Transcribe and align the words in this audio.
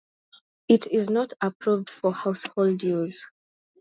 It 0.67 0.87
is 0.87 1.11
not 1.11 1.33
approved 1.43 1.87
for 1.91 2.11
household 2.11 2.81
use. 2.81 3.23